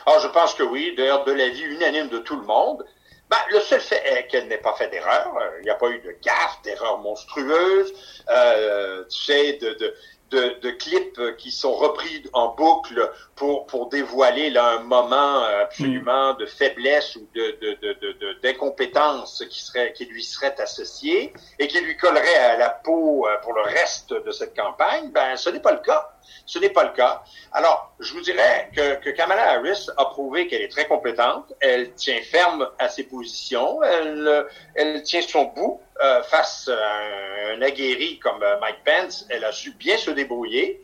Ah, 0.07 0.17
je 0.23 0.27
pense 0.29 0.55
que 0.55 0.63
oui, 0.63 0.95
d'ailleurs 0.97 1.23
de 1.23 1.31
l'avis 1.31 1.61
unanime 1.61 2.07
de 2.07 2.17
tout 2.17 2.37
le 2.37 2.45
monde. 2.47 2.83
Ben, 3.31 3.37
le 3.49 3.61
seul 3.61 3.79
fait 3.79 4.03
est 4.05 4.27
qu'elle 4.27 4.49
n'ait 4.49 4.57
pas 4.57 4.73
fait 4.73 4.89
d'erreur. 4.89 5.33
Il 5.59 5.63
n'y 5.63 5.69
a 5.69 5.75
pas 5.75 5.89
eu 5.89 5.99
de 5.99 6.13
gaffe, 6.21 6.61
d'erreur 6.63 6.97
monstrueuse, 6.97 7.93
euh, 8.29 9.05
tu 9.05 9.23
sais, 9.23 9.53
de, 9.53 9.69
de, 9.75 9.93
de, 10.31 10.59
de, 10.59 10.71
clips 10.71 11.37
qui 11.37 11.49
sont 11.49 11.73
repris 11.73 12.23
en 12.33 12.49
boucle 12.49 13.09
pour, 13.37 13.67
pour 13.67 13.87
dévoiler 13.87 14.49
là, 14.49 14.71
un 14.71 14.83
moment 14.83 15.45
absolument 15.61 16.33
de 16.33 16.45
faiblesse 16.45 17.15
ou 17.15 17.25
de, 17.33 17.57
de, 17.61 18.41
d'incompétence 18.41 19.45
qui, 19.49 19.63
serait, 19.63 19.93
qui 19.93 20.05
lui 20.05 20.25
serait 20.25 20.59
associé 20.59 21.31
et 21.57 21.67
qui 21.69 21.79
lui 21.79 21.95
collerait 21.95 22.35
à 22.35 22.57
la 22.57 22.69
peau 22.69 23.27
euh, 23.27 23.37
pour 23.43 23.53
le 23.53 23.61
reste 23.61 24.13
de 24.13 24.31
cette 24.31 24.57
campagne, 24.57 25.09
ben 25.11 25.37
ce 25.37 25.49
n'est 25.49 25.61
pas 25.61 25.71
le 25.71 25.79
cas. 25.79 26.11
Ce 26.45 26.59
n'est 26.59 26.69
pas 26.69 26.83
le 26.83 26.91
cas. 26.91 27.23
Alors, 27.53 27.93
je 27.99 28.13
vous 28.13 28.21
dirais 28.21 28.69
que, 28.75 29.09
Kamala 29.11 29.51
Harris 29.51 29.87
a 29.97 30.05
prouvé 30.05 30.47
qu'elle 30.47 30.61
est 30.61 30.71
très 30.71 30.85
compétente, 30.85 31.53
elle 31.59 31.93
tient 31.93 32.21
ferme 32.23 32.69
à 32.79 32.89
ses 32.89 33.03
positions, 33.03 33.81
elle, 33.83 35.03
tient 35.03 35.21
son 35.21 35.45
bout 35.45 35.81
euh, 36.03 36.21
face 36.23 36.67
à 36.67 37.53
un, 37.53 37.61
aguerri 37.61 38.19
comme 38.19 38.41
euh, 38.43 38.59
Mike 38.59 38.83
Pence, 38.83 39.25
elle 39.29 39.45
a 39.45 39.51
su 39.51 39.71
bien 39.71 39.97
se 39.97 40.11
débrouiller. 40.11 40.81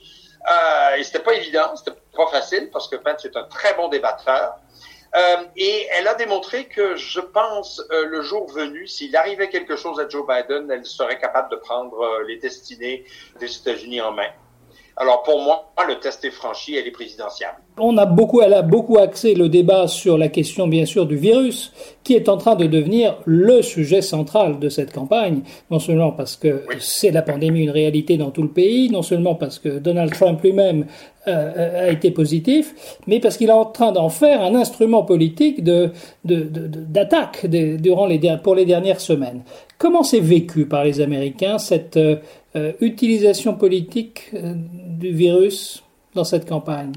Euh, 0.50 0.96
et 0.96 1.03
c'était 1.03 1.20
pas 1.20 1.34
évident, 1.34 1.75
c'était 1.75 1.98
pas 2.15 2.27
facile 2.27 2.70
parce 2.72 2.88
que 2.88 2.96
Pence 2.96 3.25
est 3.25 3.36
un 3.36 3.44
très 3.44 3.74
bon 3.74 3.89
débatteur. 3.89 4.58
Euh, 5.15 5.38
et 5.56 5.88
elle 5.91 6.08
a 6.08 6.13
démontré 6.13 6.65
que, 6.65 6.96
je 6.96 7.20
pense, 7.20 7.82
le 7.89 8.22
jour 8.22 8.50
venu, 8.51 8.88
s'il 8.88 9.15
arrivait 9.15 9.50
quelque 9.50 9.75
chose 9.75 10.00
à 10.00 10.08
Joe 10.08 10.25
Biden, 10.27 10.70
elle 10.70 10.86
serait 10.86 11.17
capable 11.17 11.50
de 11.50 11.56
prendre 11.56 12.22
les 12.27 12.38
destinées 12.38 13.06
des 13.39 13.58
États-Unis 13.58 14.01
en 14.01 14.12
main. 14.12 14.29
Alors 15.00 15.22
pour 15.22 15.39
moi, 15.42 15.68
le 15.88 16.00
test 16.00 16.25
est 16.25 16.32
franchi, 16.32 16.75
elle 16.75 16.88
est 16.88 16.92
présidentiable. 16.92 17.58
On 17.77 17.96
a 17.98 18.08
beaucoup, 18.08 18.42
elle 18.42 18.56
a 18.56 18.63
beaucoup 18.63 18.98
axé 18.98 19.36
le 19.36 19.48
débat 19.48 19.88
sur 19.88 20.18
la 20.18 20.27
question, 20.27 20.68
bien 20.68 20.88
sûr, 20.88 21.06
du 21.06 21.16
virus, 21.16 21.72
qui 22.04 22.16
est 22.16 22.30
en 22.30 22.38
train 22.38 22.56
de 22.56 22.66
devenir 22.66 23.16
le 23.25 23.62
sujet 23.62 24.01
central 24.01 24.58
de 24.58 24.70
cette 24.70 24.92
campagne. 24.92 25.42
Non 25.70 25.77
seulement 25.77 26.12
parce 26.12 26.36
que 26.36 26.63
c'est 26.80 27.12
la 27.12 27.22
pandémie 27.22 27.62
une 27.62 27.70
réalité 27.70 28.18
dans 28.18 28.32
tout 28.32 28.42
le 28.42 28.50
pays, 28.50 28.89
non 28.89 29.04
seulement 29.04 29.36
parce 29.36 29.60
que 29.60 29.77
Donald 29.77 30.12
Trump 30.12 30.42
lui-même 30.42 30.88
euh, 31.27 31.89
a 31.89 31.92
été 31.92 32.10
positif, 32.10 32.74
mais 33.06 33.20
parce 33.20 33.38
qu'il 33.38 33.50
est 33.50 33.54
en 33.54 33.66
train 33.66 33.92
d'en 33.92 34.10
faire 34.10 34.42
un 34.42 34.56
instrument 34.56 35.04
politique 35.04 35.63
de, 35.63 35.92
d'attaque 36.24 37.46
durant 37.46 38.08
les, 38.08 38.20
pour 38.44 38.56
les 38.56 38.66
dernières 38.66 39.01
semaines. 39.01 39.44
Comment 39.77 40.01
c'est 40.01 40.20
vécu 40.20 40.66
par 40.66 40.84
les 40.84 41.01
Américains 41.01 41.60
cette 41.60 42.00
euh, 42.58 42.74
utilisation 42.82 43.54
politique 43.54 44.32
euh, 44.34 44.54
du 44.56 45.14
virus 45.14 45.84
dans 46.16 46.24
cette 46.24 46.50
campagne? 46.50 46.94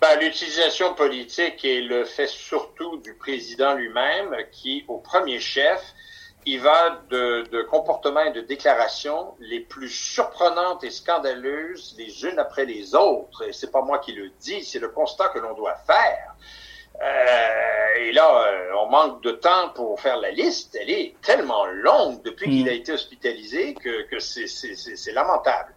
Ben, 0.00 0.18
L'utilisation 0.20 0.94
politique 0.94 1.64
est 1.64 1.80
le 1.80 2.04
fait 2.04 2.26
surtout 2.26 2.96
du 2.98 3.14
président 3.14 3.74
lui-même 3.74 4.34
qui, 4.50 4.84
au 4.88 4.98
premier 4.98 5.38
chef, 5.38 5.94
il 6.44 6.60
va 6.60 7.02
de, 7.08 7.44
de 7.52 7.62
comportements 7.62 8.24
et 8.24 8.32
de 8.32 8.40
déclarations 8.40 9.34
les 9.38 9.60
plus 9.60 9.88
surprenantes 9.88 10.82
et 10.82 10.90
scandaleuses 10.90 11.94
les 11.96 12.24
unes 12.24 12.38
après 12.38 12.64
les 12.64 12.96
autres. 12.96 13.48
Et 13.48 13.52
c'est 13.52 13.70
pas 13.70 13.82
moi 13.82 13.98
qui 14.00 14.12
le 14.12 14.30
dis, 14.40 14.64
c'est 14.64 14.80
le 14.80 14.88
constat 14.88 15.28
que 15.28 15.38
l'on 15.38 15.54
doit 15.54 15.76
faire. 15.86 16.34
Euh, 17.02 18.00
et 18.00 18.12
là, 18.12 18.46
euh, 18.46 18.70
on 18.80 18.90
manque 18.90 19.22
de 19.22 19.32
temps 19.32 19.70
pour 19.74 20.00
faire 20.00 20.18
la 20.18 20.30
liste. 20.30 20.76
Elle 20.80 20.90
est 20.90 21.14
tellement 21.22 21.64
longue 21.66 22.22
depuis 22.22 22.50
qu'il 22.50 22.64
mm. 22.64 22.68
a 22.68 22.72
été 22.72 22.92
hospitalisé 22.92 23.74
que, 23.74 24.02
que 24.02 24.18
c'est 24.18 25.12
lamentable. 25.12 25.74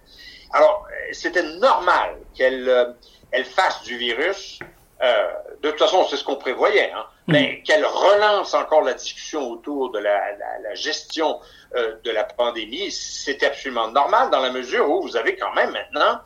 Alors, 0.54 0.86
euh, 0.90 1.10
c'était 1.14 1.44
normal 1.44 2.18
qu'elle 2.34 2.96
elle 3.32 3.46
fasse 3.46 3.84
du 3.84 3.98
virus. 3.98 4.60
Euh, 5.04 5.32
de 5.62 5.70
toute 5.70 5.80
façon, 5.80 6.06
c'est 6.10 6.18
ce 6.18 6.24
qu'on 6.24 6.38
prévoyait. 6.38 6.92
Hein? 6.92 7.06
Mm. 7.28 7.34
Mais 7.34 7.62
qu'elle 7.64 7.86
relance 7.86 8.54
encore 8.54 8.82
la 8.82 8.94
discussion 8.94 9.52
autour 9.52 9.92
de 9.92 10.00
la, 10.00 10.32
la, 10.38 10.60
la 10.64 10.76
gestion 10.76 11.40
euh, 11.76 11.96
de 12.04 12.12
la 12.12 12.24
pandémie, 12.24 12.92
c'est 12.92 13.44
absolument 13.44 13.90
normal 13.90 14.30
dans 14.32 14.40
la 14.40 14.52
mesure 14.52 14.90
où 14.90 15.02
vous 15.02 15.16
avez 15.16 15.36
quand 15.36 15.54
même 15.54 15.72
maintenant 15.72 16.20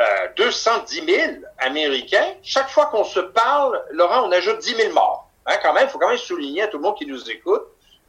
euh, 0.00 0.28
210 0.36 1.04
000 1.06 1.32
Américains. 1.58 2.34
Chaque 2.42 2.68
fois 2.68 2.86
qu'on 2.86 3.04
se 3.04 3.20
parle, 3.20 3.82
Laurent, 3.90 4.28
on 4.28 4.32
ajoute 4.32 4.58
10 4.58 4.74
000 4.74 4.92
morts. 4.92 5.30
Hein, 5.46 5.56
quand 5.62 5.72
même, 5.72 5.84
il 5.86 5.90
faut 5.90 5.98
quand 5.98 6.08
même 6.08 6.18
souligner 6.18 6.62
à 6.62 6.68
tout 6.68 6.78
le 6.78 6.82
monde 6.82 6.96
qui 6.96 7.06
nous 7.06 7.30
écoute 7.30 7.62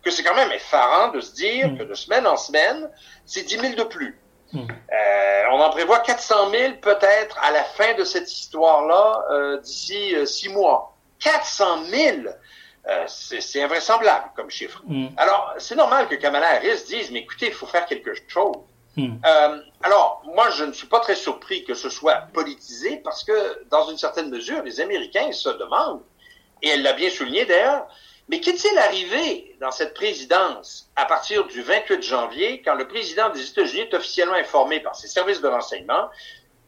que 0.04 0.12
c'est 0.12 0.24
quand 0.24 0.36
même 0.36 0.52
effarant 0.52 1.10
de 1.10 1.20
se 1.20 1.34
dire 1.34 1.70
mm. 1.70 1.78
que 1.78 1.84
de 1.84 1.94
semaine 1.94 2.28
en 2.28 2.38
semaine, 2.38 2.90
c'est 3.26 3.44
10 3.44 3.60
000 3.60 3.76
de 3.76 3.84
plus. 3.84 4.20
Mm. 4.54 4.60
Euh, 4.62 5.44
on 5.52 5.60
en 5.60 5.70
prévoit 5.70 6.00
400 6.00 6.52
000 6.52 6.74
peut-être 6.82 7.38
à 7.42 7.52
la 7.52 7.64
fin 7.64 7.94
de 7.94 8.04
cette 8.04 8.32
histoire-là 8.32 9.26
euh, 9.32 9.58
d'ici 9.60 10.16
euh, 10.16 10.26
six 10.26 10.50
mois. 10.50 10.96
400 11.20 11.86
000 11.86 12.18
euh, 12.90 13.04
c'est 13.08 13.62
invraisemblable 13.62 14.30
comme 14.36 14.50
chiffre. 14.50 14.82
Mm. 14.86 15.08
Alors, 15.18 15.54
c'est 15.58 15.76
normal 15.76 16.08
que 16.08 16.16
Kamala 16.16 16.56
Harris 16.56 16.86
dise, 16.88 17.12
mais 17.12 17.20
écoutez, 17.20 17.48
il 17.48 17.54
faut 17.54 17.66
faire 17.66 17.86
quelque 17.86 18.14
chose. 18.28 18.56
Mm. 18.98 19.20
Euh, 19.26 19.62
alors, 19.84 20.24
moi, 20.26 20.50
je 20.50 20.64
ne 20.64 20.74
suis 20.74 20.88
pas 20.88 21.00
très 21.00 21.16
surpris 21.16 21.64
que 21.64 21.76
ce 21.76 21.90
soit 21.90 22.28
politisé 22.34 22.98
parce 22.98 23.24
que, 23.24 23.64
dans 23.70 23.90
une 23.90 23.98
certaine 23.98 24.30
mesure, 24.30 24.64
les 24.64 24.82
Américains 24.82 25.32
se 25.32 25.50
demandent, 25.50 26.02
et 26.64 26.70
elle 26.70 26.82
l'a 26.82 26.94
bien 26.94 27.10
souligné 27.10 27.46
d'ailleurs, 27.46 27.88
mais 28.28 28.42
qu'est-il 28.42 28.78
arrivé 28.78 29.56
dans 29.62 29.72
cette 29.72 29.94
présidence 29.94 30.90
à 30.96 31.06
partir 31.06 31.46
du 31.46 31.62
28 31.62 32.02
janvier, 32.02 32.62
quand 32.64 32.74
le 32.74 32.88
président 32.88 33.30
des 33.30 33.48
États-Unis 33.48 33.82
est 33.82 33.94
officiellement 33.94 34.34
informé 34.34 34.80
par 34.80 34.96
ses 34.96 35.08
services 35.08 35.42
de 35.42 35.48
renseignement 35.48 36.10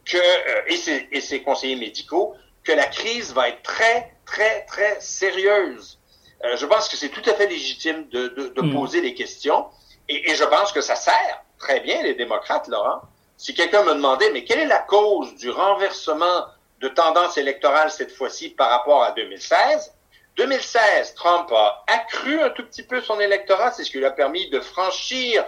que, 0.06 0.16
euh, 0.16 0.62
et, 0.68 0.76
ses, 0.76 1.08
et 1.10 1.20
ses 1.20 1.42
conseillers 1.42 1.76
médicaux 1.76 2.34
que 2.64 2.72
la 2.72 2.86
crise 2.86 3.34
va 3.34 3.48
être 3.48 3.62
très, 3.62 4.14
très, 4.24 4.64
très 4.66 5.00
sérieuse? 5.00 5.98
Euh, 6.44 6.56
je 6.56 6.64
pense 6.64 6.88
que 6.88 6.96
c'est 6.96 7.10
tout 7.10 7.28
à 7.28 7.34
fait 7.34 7.48
légitime 7.48 8.08
de, 8.08 8.28
de, 8.28 8.48
de 8.48 8.62
mm. 8.62 8.72
poser 8.72 9.02
des 9.02 9.14
questions 9.14 9.66
et, 10.08 10.30
et, 10.30 10.34
je 10.34 10.44
pense 10.44 10.72
que 10.72 10.80
ça 10.80 10.94
sert 10.94 11.44
très 11.60 11.80
bien 11.80 12.02
les 12.02 12.14
démocrates, 12.14 12.66
Laurent. 12.66 13.02
Si 13.36 13.54
quelqu'un 13.54 13.84
me 13.84 13.94
demandait, 13.94 14.30
mais 14.32 14.44
quelle 14.44 14.58
est 14.58 14.66
la 14.66 14.80
cause 14.80 15.34
du 15.36 15.50
renversement 15.50 16.46
de 16.80 16.88
tendance 16.88 17.38
électorale 17.38 17.90
cette 17.90 18.12
fois-ci 18.12 18.50
par 18.50 18.70
rapport 18.70 19.04
à 19.04 19.12
2016? 19.12 19.92
2016, 20.36 21.14
Trump 21.14 21.52
a 21.52 21.84
accru 21.86 22.40
un 22.40 22.50
tout 22.50 22.64
petit 22.64 22.82
peu 22.82 23.00
son 23.00 23.20
électorat, 23.20 23.72
c'est 23.72 23.84
ce 23.84 23.90
qui 23.90 23.98
lui 23.98 24.06
a 24.06 24.10
permis 24.10 24.48
de 24.50 24.60
franchir 24.60 25.44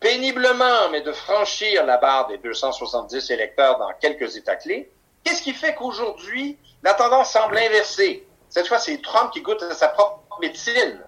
péniblement, 0.00 0.88
mais 0.90 1.00
de 1.00 1.12
franchir 1.12 1.84
la 1.86 1.96
barre 1.96 2.28
des 2.28 2.38
270 2.38 3.30
électeurs 3.30 3.78
dans 3.78 3.92
quelques 4.00 4.36
États 4.36 4.56
clés. 4.56 4.90
Qu'est-ce 5.24 5.42
qui 5.42 5.52
fait 5.52 5.74
qu'aujourd'hui, 5.74 6.58
la 6.82 6.94
tendance 6.94 7.30
semble 7.30 7.56
inversée? 7.56 8.26
Cette 8.48 8.66
fois, 8.66 8.78
c'est 8.78 9.00
Trump 9.00 9.32
qui 9.32 9.40
goûte 9.40 9.62
à 9.62 9.74
sa 9.74 9.88
propre 9.88 10.22
médecine. 10.40 11.00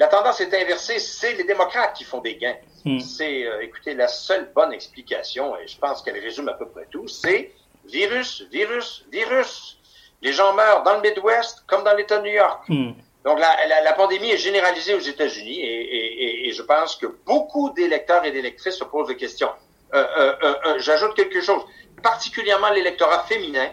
La 0.00 0.08
tendance 0.08 0.40
est 0.40 0.52
inversée, 0.54 0.98
c'est 0.98 1.34
les 1.34 1.44
démocrates 1.44 1.94
qui 1.94 2.04
font 2.04 2.20
des 2.20 2.36
gains. 2.36 2.56
Hmm. 2.86 2.98
C'est, 2.98 3.46
euh, 3.46 3.60
écoutez, 3.60 3.92
la 3.92 4.08
seule 4.08 4.50
bonne 4.54 4.72
explication, 4.72 5.56
et 5.58 5.68
je 5.68 5.78
pense 5.78 6.00
qu'elle 6.00 6.18
résume 6.18 6.48
à 6.48 6.54
peu 6.54 6.66
près 6.66 6.86
tout, 6.90 7.06
c'est 7.06 7.52
virus, 7.84 8.42
virus, 8.50 9.04
virus. 9.12 9.78
Les 10.22 10.32
gens 10.32 10.54
meurent 10.54 10.82
dans 10.84 10.94
le 10.94 11.02
Midwest 11.02 11.64
comme 11.66 11.84
dans 11.84 11.94
l'État 11.94 12.16
de 12.16 12.22
New 12.22 12.32
York. 12.32 12.64
Hmm. 12.68 12.92
Donc 13.26 13.38
la, 13.38 13.66
la, 13.66 13.82
la, 13.82 13.92
pandémie 13.92 14.30
est 14.30 14.38
généralisée 14.38 14.94
aux 14.94 15.00
États-Unis 15.00 15.60
et, 15.60 15.80
et, 15.96 16.48
et, 16.48 16.52
je 16.52 16.62
pense 16.62 16.96
que 16.96 17.06
beaucoup 17.26 17.68
d'électeurs 17.70 18.24
et 18.24 18.30
d'électrices 18.30 18.76
se 18.76 18.84
posent 18.84 19.08
des 19.08 19.16
questions. 19.16 19.50
Euh, 19.92 20.06
euh, 20.16 20.34
euh, 20.42 20.54
euh 20.64 20.78
J'ajoute 20.78 21.14
quelque 21.14 21.42
chose, 21.42 21.62
particulièrement 22.02 22.70
l'électorat 22.70 23.24
féminin 23.24 23.68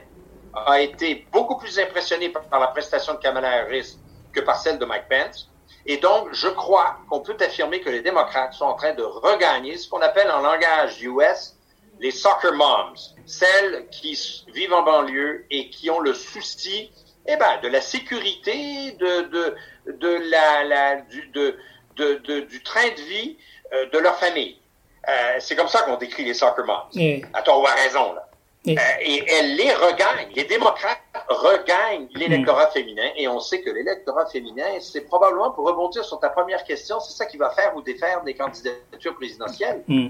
a 0.53 0.81
été 0.81 1.25
beaucoup 1.31 1.55
plus 1.57 1.79
impressionné 1.79 2.27
par, 2.27 2.59
la 2.59 2.67
prestation 2.67 3.13
de 3.13 3.19
Kamala 3.19 3.61
Harris 3.61 3.97
que 4.33 4.41
par 4.41 4.57
celle 4.57 4.77
de 4.77 4.83
Mike 4.83 5.07
Pence. 5.09 5.49
Et 5.87 5.97
donc, 5.97 6.27
je 6.33 6.49
crois 6.49 6.97
qu'on 7.09 7.21
peut 7.21 7.37
affirmer 7.39 7.79
que 7.79 7.89
les 7.89 8.01
démocrates 8.01 8.53
sont 8.53 8.65
en 8.65 8.73
train 8.73 8.93
de 8.93 9.03
regagner 9.03 9.77
ce 9.77 9.89
qu'on 9.89 10.01
appelle 10.01 10.29
en 10.29 10.41
langage 10.41 11.01
US 11.01 11.55
les 11.99 12.11
soccer 12.11 12.53
moms, 12.53 12.93
celles 13.25 13.87
qui 13.89 14.43
vivent 14.53 14.73
en 14.73 14.83
banlieue 14.83 15.45
et 15.49 15.69
qui 15.69 15.89
ont 15.89 15.99
le 15.99 16.13
souci 16.13 16.91
eh 17.25 17.35
ben, 17.37 17.59
de 17.63 17.69
la 17.69 17.81
sécurité, 17.81 18.91
de, 18.93 19.21
de, 19.21 19.55
de 19.93 20.29
la, 20.29 20.63
la, 20.65 20.95
du, 21.01 21.27
de, 21.29 21.57
de, 21.95 22.41
du 22.41 22.61
train 22.61 22.87
de 22.89 23.01
vie 23.01 23.37
euh, 23.73 23.89
de 23.89 23.97
leur 23.97 24.17
famille. 24.17 24.59
Euh, 25.09 25.37
c'est 25.39 25.55
comme 25.55 25.67
ça 25.67 25.81
qu'on 25.83 25.95
décrit 25.95 26.25
les 26.25 26.33
soccer 26.33 26.65
moms. 26.65 26.83
Mm. 26.93 27.25
À 27.33 27.41
tort 27.41 27.61
ou 27.61 27.67
à 27.67 27.71
raison, 27.71 28.13
là. 28.13 28.26
Euh, 28.67 29.05
et 29.05 29.23
elle 29.27 29.55
les 29.55 29.71
regagne. 29.71 30.27
Les 30.35 30.43
démocrates 30.43 30.99
regagnent 31.29 32.07
l'électorat 32.15 32.67
féminin 32.67 33.09
et 33.15 33.27
on 33.27 33.39
sait 33.39 33.61
que 33.61 33.69
l'électorat 33.69 34.25
féminin, 34.25 34.63
c'est 34.79 35.01
probablement 35.01 35.51
pour 35.51 35.65
rebondir 35.67 36.03
sur 36.03 36.19
ta 36.19 36.29
première 36.29 36.63
question, 36.63 36.99
c'est 36.99 37.15
ça 37.15 37.25
qui 37.25 37.37
va 37.37 37.49
faire 37.51 37.73
ou 37.75 37.81
défaire 37.81 38.23
des 38.23 38.33
candidatures 38.33 39.15
présidentielles. 39.15 39.83
Hmm. 39.87 40.07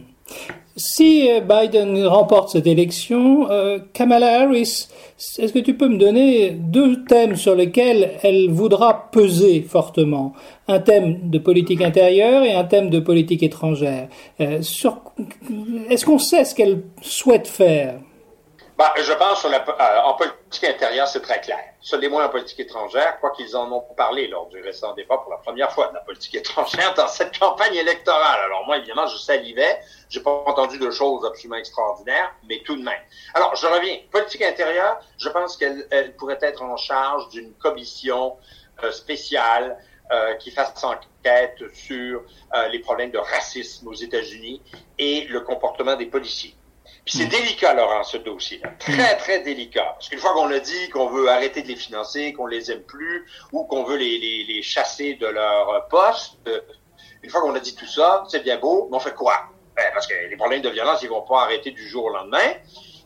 Si 0.76 1.32
euh, 1.32 1.40
Biden 1.40 2.06
remporte 2.06 2.50
cette 2.50 2.68
élection, 2.68 3.50
euh, 3.50 3.80
Kamala 3.94 4.42
Harris, 4.42 4.88
est-ce 5.38 5.54
que 5.54 5.60
tu 5.60 5.76
peux 5.76 5.88
me 5.88 5.98
donner 5.98 6.52
deux 6.52 7.04
thèmes 7.06 7.36
sur 7.36 7.56
lesquels 7.56 8.20
elle 8.24 8.50
voudra 8.50 9.10
peser 9.12 9.62
fortement? 9.62 10.34
Un 10.68 10.80
thème 10.80 11.30
de 11.30 11.40
politique 11.40 11.82
intérieure 11.82 12.44
et 12.44 12.54
un 12.54 12.66
thème 12.66 12.90
de 12.90 13.00
politique 13.00 13.42
étrangère. 13.42 14.10
Est-ce 14.38 16.06
qu'on 16.06 16.20
sait 16.20 16.44
ce 16.44 16.54
qu'elle 16.54 16.84
souhaite 17.02 17.48
faire? 17.48 18.00
Bah, 18.78 18.94
je 18.96 19.12
pense 19.14 19.44
euh, 19.44 20.02
en 20.04 20.14
politique 20.14 20.64
intérieure, 20.66 21.08
c'est 21.08 21.22
très 21.22 21.42
clair. 21.42 21.58
Sur 21.82 21.98
les 21.98 22.10
moins 22.10 22.26
en 22.26 22.30
politique 22.30 22.60
étrangère, 22.60 23.20
quoi 23.20 23.32
qu'ils 23.32 23.58
en 23.58 23.72
ont 23.72 23.82
parlé 23.98 24.28
lors 24.28 24.46
du 24.50 24.62
récent 24.62 24.94
débat 24.94 25.18
pour 25.18 25.32
la 25.32 25.38
première 25.38 25.72
fois 25.72 25.88
de 25.88 25.96
la 25.96 26.02
politique 26.02 26.36
étrangère 26.36 26.94
dans 26.94 27.08
cette 27.08 27.40
campagne 27.40 27.74
électorale. 27.74 28.40
Alors 28.46 28.68
moi, 28.68 28.78
évidemment, 28.78 29.08
je 29.08 29.18
salivais. 29.18 29.80
J'ai 30.10 30.20
pas 30.20 30.44
entendu 30.46 30.78
de 30.78 30.92
choses 30.92 31.26
absolument 31.26 31.56
extraordinaires, 31.56 32.36
mais 32.48 32.62
tout 32.64 32.76
de 32.76 32.84
même. 32.84 33.02
Alors, 33.34 33.56
je 33.56 33.66
reviens. 33.66 33.98
Politique 34.12 34.44
intérieure, 34.44 35.00
je 35.18 35.30
pense 35.30 35.58
qu'elle 35.58 36.16
pourrait 36.16 36.40
être 36.44 36.62
en 36.62 36.78
charge 36.78 37.30
d'une 37.30 37.54
commission 37.56 38.38
euh, 38.84 38.92
spéciale 38.92 39.76
euh, 40.12 40.36
qui 40.36 40.52
fasse 40.52 40.84
enquête 40.84 41.64
sur 41.74 42.22
les 42.72 42.80
problèmes 42.80 43.12
de 43.12 43.18
racisme 43.18 43.88
aux 43.88 43.94
États-Unis 43.94 44.62
et 44.98 45.26
le 45.26 45.42
comportement 45.42 45.96
des 45.96 46.06
policiers. 46.06 46.57
Puis 47.08 47.20
c'est 47.20 47.28
délicat, 47.28 47.74
Laurent, 47.74 48.04
ce 48.04 48.18
dossier-là. 48.18 48.72
Très, 48.80 49.16
mm. 49.16 49.18
très 49.18 49.40
délicat. 49.40 49.94
Parce 49.94 50.10
qu'une 50.10 50.20
fois 50.20 50.34
qu'on 50.34 50.52
a 50.52 50.60
dit 50.60 50.90
qu'on 50.90 51.08
veut 51.08 51.30
arrêter 51.30 51.62
de 51.62 51.70
les 51.70 51.78
financer, 51.78 52.34
qu'on 52.34 52.48
les 52.48 52.70
aime 52.70 52.84
plus, 52.84 53.26
ou 53.54 53.64
qu'on 53.64 53.84
veut 53.84 53.96
les, 53.96 54.18
les, 54.18 54.44
les, 54.44 54.62
chasser 54.62 55.14
de 55.14 55.26
leur 55.26 55.88
poste, 55.88 56.36
une 57.24 57.30
fois 57.30 57.40
qu'on 57.42 57.56
a 57.56 57.60
dit 57.62 57.76
tout 57.76 57.88
ça, 57.88 58.26
c'est 58.28 58.44
bien 58.44 58.58
beau, 58.58 58.90
mais 58.92 58.98
on 58.98 59.00
fait 59.00 59.16
quoi? 59.16 59.36
Ben, 59.78 59.86
parce 59.94 60.06
que 60.06 60.14
les 60.30 60.36
problèmes 60.36 60.62
de 60.62 60.70
violence, 60.70 61.02
ils 61.02 61.10
vont 61.10 61.22
pas 61.22 61.44
arrêter 61.44 61.72
du 61.72 61.88
jour 61.88 62.06
au 62.06 62.10
lendemain. 62.10 62.52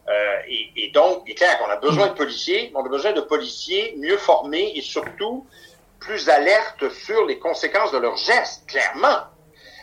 Euh, 0.09 0.37
et, 0.47 0.71
et, 0.77 0.91
donc, 0.91 1.21
il 1.27 1.33
est 1.33 1.35
clair 1.35 1.59
qu'on 1.59 1.69
a 1.69 1.75
besoin 1.75 2.07
de 2.07 2.13
policiers, 2.13 2.71
mais 2.73 2.79
on 2.81 2.85
a 2.85 2.89
besoin 2.89 3.13
de 3.13 3.21
policiers 3.21 3.93
mieux 3.97 4.17
formés 4.17 4.71
et 4.75 4.81
surtout 4.81 5.45
plus 5.99 6.27
alertes 6.27 6.89
sur 6.89 7.25
les 7.25 7.37
conséquences 7.37 7.91
de 7.91 7.99
leurs 7.99 8.17
gestes, 8.17 8.65
clairement. 8.67 9.19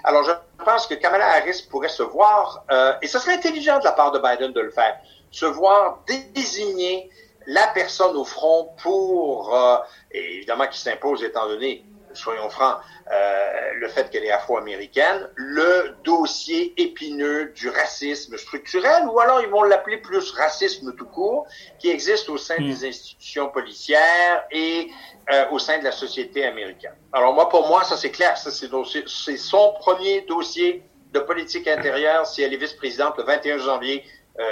Alors, 0.04 0.24
je 0.24 0.32
pense 0.64 0.86
que 0.86 0.94
Kamala 0.94 1.26
Harris 1.26 1.66
pourrait 1.70 1.88
se 1.88 2.02
voir, 2.02 2.64
euh, 2.70 2.94
et 3.02 3.06
ce 3.06 3.18
serait 3.18 3.34
intelligent 3.34 3.78
de 3.78 3.84
la 3.84 3.92
part 3.92 4.12
de 4.12 4.18
Biden 4.18 4.52
de 4.52 4.60
le 4.60 4.70
faire, 4.70 4.98
se 5.30 5.46
voir 5.46 6.00
désigner 6.34 7.10
la 7.46 7.66
personne 7.68 8.16
au 8.16 8.24
front 8.24 8.70
pour, 8.82 9.54
euh, 9.54 9.78
évidemment 10.10 10.66
qui 10.66 10.78
s'impose 10.78 11.22
étant 11.24 11.46
donné 11.46 11.84
soyons 12.14 12.50
francs, 12.50 12.78
euh, 13.10 13.72
le 13.74 13.88
fait 13.88 14.10
qu'elle 14.10 14.24
est 14.24 14.30
afro-américaine, 14.30 15.28
le 15.34 15.94
dossier 16.04 16.74
épineux 16.80 17.52
du 17.54 17.68
racisme 17.68 18.36
structurel, 18.36 19.06
ou 19.06 19.20
alors 19.20 19.40
ils 19.40 19.48
vont 19.48 19.62
l'appeler 19.62 19.98
plus 19.98 20.30
racisme 20.32 20.94
tout 20.94 21.06
court, 21.06 21.46
qui 21.78 21.90
existe 21.90 22.28
au 22.28 22.38
sein 22.38 22.56
des 22.58 22.84
hmm. 22.84 22.88
institutions 22.88 23.48
policières 23.48 24.44
et 24.50 24.90
euh, 25.32 25.44
au 25.50 25.58
sein 25.58 25.78
de 25.78 25.84
la 25.84 25.92
société 25.92 26.44
américaine. 26.44 26.94
Alors 27.12 27.32
moi, 27.32 27.48
pour 27.48 27.68
moi, 27.68 27.84
ça 27.84 27.96
c'est 27.96 28.10
clair, 28.10 28.36
ça 28.36 28.50
c'est 28.50 29.36
son 29.36 29.74
premier 29.80 30.22
dossier 30.22 30.82
de 31.12 31.20
politique 31.20 31.66
intérieure 31.68 32.26
si 32.26 32.42
elle 32.42 32.52
est 32.52 32.58
vice-présidente 32.58 33.14
le 33.18 33.24
21 33.24 33.58
janvier 33.58 34.04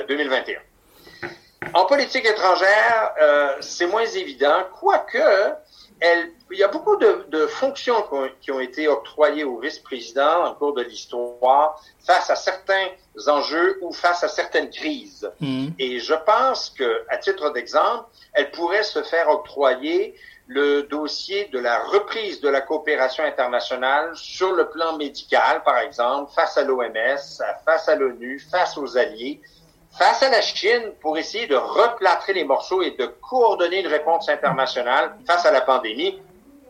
2021. 0.09 0.55
Euh, 0.55 1.29
en 1.75 1.85
politique 1.87 2.27
étrangère, 2.27 3.13
euh, 3.21 3.57
c'est 3.61 3.87
moins 3.87 4.07
évident, 4.07 4.65
quoique 4.79 5.19
elle 6.01 6.31
il 6.53 6.59
y 6.59 6.63
a 6.63 6.69
beaucoup 6.69 6.97
de, 6.97 7.27
de 7.29 7.47
fonctions 7.47 8.03
qui 8.03 8.15
ont, 8.15 8.31
qui 8.41 8.53
ont, 8.53 8.61
été 8.61 8.89
octroyées 8.89 9.45
au 9.45 9.59
vice-président 9.59 10.45
en 10.45 10.55
cours 10.55 10.75
de 10.75 10.83
l'histoire 10.83 11.83
face 12.07 12.31
à 12.31 12.37
certains 12.37 12.89
enjeux 13.27 13.79
ou 13.83 13.93
face 13.93 14.23
à 14.23 14.29
certaines 14.29 14.71
crises. 14.71 15.31
Mmh. 15.41 15.69
Et 15.79 15.99
je 15.99 16.15
pense 16.15 16.71
que, 16.71 17.05
à 17.09 17.17
titre 17.17 17.51
d'exemple, 17.51 18.05
elle 18.33 18.51
pourrait 18.53 18.85
se 18.85 19.03
faire 19.03 19.29
octroyer 19.29 20.15
le 20.47 20.83
dossier 20.83 21.47
de 21.47 21.59
la 21.59 21.81
reprise 21.81 22.41
de 22.41 22.49
la 22.49 22.61
coopération 22.61 23.25
internationale 23.25 24.15
sur 24.15 24.53
le 24.53 24.69
plan 24.69 24.97
médical, 24.97 25.63
par 25.65 25.79
exemple, 25.79 26.33
face 26.33 26.57
à 26.57 26.63
l'OMS, 26.63 27.43
face 27.65 27.89
à 27.89 27.97
l'ONU, 27.97 28.39
face 28.39 28.79
aux 28.79 28.97
alliés, 28.97 29.41
face 29.99 30.23
à 30.23 30.31
la 30.31 30.43
Chine 30.43 30.93
pour 31.01 31.19
essayer 31.19 31.47
de 31.47 31.57
replâtrer 31.57 32.35
les 32.35 32.45
morceaux 32.45 32.83
et 32.83 32.93
de 32.93 33.07
coordonner 33.07 33.81
une 33.81 33.89
réponse 33.89 34.29
internationale 34.29 35.17
face 35.27 35.45
à 35.47 35.51
la 35.51 35.63
pandémie. 35.63 36.21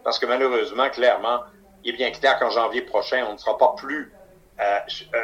Parce 0.07 0.21
que 0.21 0.27
malheureusement, 0.27 0.89
clairement, 0.89 1.41
il 1.83 1.93
est 1.93 1.97
bien 1.97 2.13
clair 2.13 2.39
qu'en 2.39 2.49
janvier 2.49 2.83
prochain, 2.83 3.27
on 3.29 3.33
ne 3.33 3.39
sera 3.39 3.59
pas 3.59 3.75
plus 3.77 4.13
euh, 4.61 4.79
euh, 5.13 5.19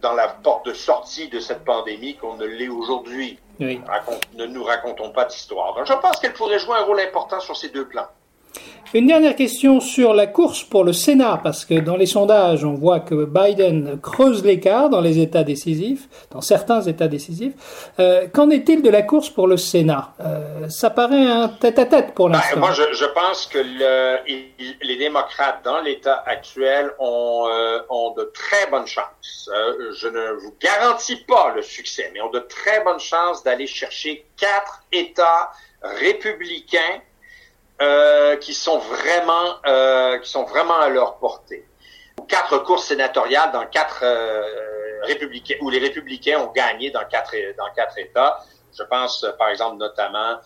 dans 0.00 0.14
la 0.14 0.28
porte 0.28 0.64
de 0.64 0.72
sortie 0.72 1.28
de 1.28 1.38
cette 1.38 1.66
pandémie 1.66 2.16
qu'on 2.16 2.36
ne 2.36 2.46
l'est 2.46 2.70
aujourd'hui. 2.70 3.38
Oui. 3.60 3.82
ne 4.32 4.46
nous 4.46 4.64
racontons 4.64 5.10
pas 5.10 5.26
d'histoire. 5.26 5.74
Donc 5.74 5.86
je 5.86 5.92
pense 5.92 6.18
qu'elle 6.18 6.32
pourrait 6.32 6.58
jouer 6.58 6.78
un 6.78 6.84
rôle 6.84 7.00
important 7.00 7.40
sur 7.40 7.54
ces 7.58 7.68
deux 7.68 7.86
plans. 7.86 8.06
Une 8.94 9.06
dernière 9.06 9.36
question 9.36 9.80
sur 9.80 10.12
la 10.12 10.26
course 10.26 10.64
pour 10.64 10.84
le 10.84 10.92
Sénat, 10.92 11.40
parce 11.42 11.64
que 11.64 11.80
dans 11.80 11.96
les 11.96 12.04
sondages, 12.04 12.62
on 12.62 12.74
voit 12.74 13.00
que 13.00 13.24
Biden 13.24 13.98
creuse 14.02 14.44
l'écart 14.44 14.90
dans 14.90 15.00
les 15.00 15.18
États 15.18 15.44
décisifs, 15.44 16.08
dans 16.30 16.42
certains 16.42 16.82
États 16.82 17.08
décisifs. 17.08 17.54
Euh, 17.98 18.26
qu'en 18.30 18.50
est-il 18.50 18.82
de 18.82 18.90
la 18.90 19.00
course 19.00 19.30
pour 19.30 19.46
le 19.46 19.56
Sénat? 19.56 20.12
Euh, 20.20 20.68
Ça 20.68 20.90
paraît 20.90 21.24
un 21.24 21.48
tête-à-tête 21.48 22.12
pour 22.14 22.28
ben, 22.28 22.34
l'instant. 22.34 22.58
moi, 22.58 22.72
je, 22.72 22.82
je, 22.92 23.06
pense 23.06 23.46
que 23.46 23.60
le, 23.60 24.18
les 24.82 24.96
démocrates 24.98 25.64
dans 25.64 25.80
l'État 25.80 26.22
actuel 26.26 26.90
ont, 26.98 27.46
euh, 27.50 27.78
ont 27.88 28.10
de 28.10 28.30
très 28.34 28.66
bonnes 28.70 28.86
chances. 28.86 29.48
Je 29.96 30.08
ne 30.08 30.32
vous 30.42 30.54
garantis 30.60 31.16
pas 31.26 31.54
le 31.56 31.62
succès, 31.62 32.10
mais 32.12 32.20
ont 32.20 32.30
de 32.30 32.40
très 32.40 32.84
bonnes 32.84 33.00
chances 33.00 33.42
d'aller 33.42 33.66
chercher 33.66 34.26
quatre 34.36 34.82
États 34.92 35.50
républicains 35.82 37.00
euh, 37.82 38.36
qui 38.36 38.54
sont 38.54 38.78
vraiment 38.78 39.56
euh, 39.66 40.18
qui 40.18 40.30
sont 40.30 40.44
vraiment 40.44 40.78
à 40.78 40.88
leur 40.88 41.16
portée. 41.16 41.66
Quatre 42.28 42.58
courses 42.58 42.84
sénatoriales 42.84 43.50
dans 43.50 43.66
quatre 43.66 44.02
euh, 44.04 45.00
républicains 45.02 45.56
où 45.60 45.68
les 45.68 45.80
républicains 45.80 46.38
ont 46.38 46.52
gagné 46.52 46.92
dans 46.92 47.04
quatre 47.06 47.34
dans 47.58 47.72
quatre 47.74 47.98
États. 47.98 48.38
Je 48.78 48.84
pense 48.84 49.26
par 49.36 49.48
exemple 49.48 49.78
notamment 49.78 50.36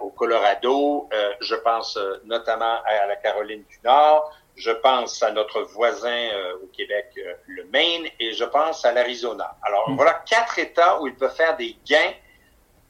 au 0.00 0.10
Colorado, 0.10 1.08
je 1.40 1.54
pense 1.54 1.96
notamment 2.24 2.78
à 2.84 3.06
la 3.06 3.14
Caroline 3.16 3.62
du 3.62 3.78
Nord, 3.84 4.32
je 4.56 4.72
pense 4.72 5.22
à 5.22 5.30
notre 5.30 5.60
voisin 5.62 6.30
au 6.64 6.66
Québec, 6.66 7.12
le 7.46 7.64
Maine, 7.66 8.06
et 8.18 8.32
je 8.32 8.44
pense 8.44 8.84
à 8.84 8.90
l'Arizona. 8.90 9.56
Alors 9.62 9.90
hmm. 9.90 9.96
voilà 9.96 10.14
quatre 10.26 10.58
États 10.58 11.00
où 11.00 11.06
ils 11.06 11.14
peuvent 11.14 11.36
faire 11.36 11.56
des 11.56 11.76
gains 11.86 12.12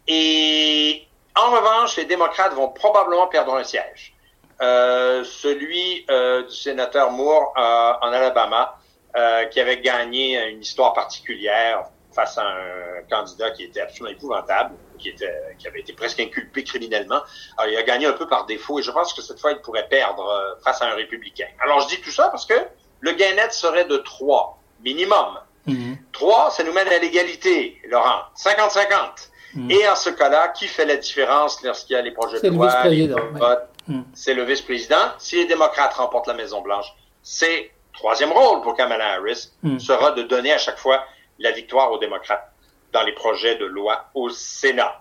et 0.06 1.09
en 1.46 1.50
revanche, 1.50 1.96
les 1.96 2.04
démocrates 2.04 2.54
vont 2.54 2.68
probablement 2.68 3.26
perdre 3.26 3.54
un 3.54 3.64
siège. 3.64 4.14
Euh, 4.60 5.24
celui 5.24 6.04
euh, 6.10 6.42
du 6.42 6.54
sénateur 6.54 7.10
Moore 7.10 7.54
euh, 7.56 8.06
en 8.06 8.12
Alabama, 8.12 8.78
euh, 9.16 9.46
qui 9.46 9.58
avait 9.58 9.80
gagné 9.80 10.38
une 10.50 10.60
histoire 10.60 10.92
particulière 10.92 11.84
face 12.12 12.38
à 12.38 12.42
un 12.42 13.02
candidat 13.08 13.50
qui 13.50 13.64
était 13.64 13.80
absolument 13.80 14.10
épouvantable, 14.16 14.74
qui, 14.98 15.08
était, 15.08 15.56
qui 15.58 15.66
avait 15.66 15.80
été 15.80 15.92
presque 15.92 16.20
inculpé 16.20 16.64
criminellement. 16.64 17.20
Alors, 17.56 17.72
il 17.72 17.76
a 17.76 17.82
gagné 17.82 18.06
un 18.06 18.12
peu 18.12 18.28
par 18.28 18.46
défaut 18.46 18.78
et 18.78 18.82
je 18.82 18.90
pense 18.90 19.12
que 19.12 19.22
cette 19.22 19.40
fois, 19.40 19.52
il 19.52 19.60
pourrait 19.60 19.88
perdre 19.88 20.26
euh, 20.28 20.60
face 20.62 20.82
à 20.82 20.86
un 20.86 20.94
républicain. 20.94 21.46
Alors, 21.60 21.80
je 21.80 21.88
dis 21.88 22.00
tout 22.00 22.10
ça 22.10 22.28
parce 22.28 22.46
que 22.46 22.54
le 23.00 23.12
gain 23.12 23.34
net 23.34 23.52
serait 23.52 23.84
de 23.84 23.96
3 23.96 24.58
minimum. 24.84 25.40
Mm 25.66 25.94
3, 26.12 26.50
ça 26.50 26.64
nous 26.64 26.72
mène 26.72 26.88
à 26.88 26.98
l'égalité, 26.98 27.80
Laurent. 27.88 28.22
50-50. 28.36 29.29
Mm. 29.54 29.70
Et 29.70 29.88
en 29.88 29.96
ce 29.96 30.10
cas-là, 30.10 30.48
qui 30.48 30.66
fait 30.66 30.84
la 30.84 30.96
différence 30.96 31.62
lorsqu'il 31.62 31.94
y 31.94 31.98
a 31.98 32.02
les 32.02 32.12
projets 32.12 32.40
de 32.40 32.48
loi, 32.48 33.66
mm. 33.86 34.00
C'est 34.14 34.34
le 34.34 34.44
vice-président. 34.44 35.14
Si 35.18 35.36
les 35.36 35.46
démocrates 35.46 35.94
remportent 35.94 36.28
la 36.28 36.34
Maison-Blanche, 36.34 36.86
c'est 37.22 37.70
troisième 37.92 38.32
rôle 38.32 38.62
pour 38.62 38.74
Kamala 38.74 39.14
Harris 39.14 39.50
mm. 39.62 39.78
sera 39.78 40.12
de 40.12 40.22
donner 40.22 40.52
à 40.52 40.58
chaque 40.58 40.78
fois 40.78 41.04
la 41.38 41.50
victoire 41.52 41.90
aux 41.90 41.98
démocrates 41.98 42.52
dans 42.92 43.02
les 43.02 43.12
projets 43.12 43.56
de 43.56 43.64
loi 43.64 44.06
au 44.14 44.30
Sénat. 44.30 45.00